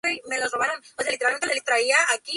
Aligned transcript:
Este 0.03 0.19
film 0.27 0.41
influyó 0.41 0.71
al 0.73 0.81
director 0.99 1.29
Quentin 1.39 1.63
Tarantino. 1.63 1.95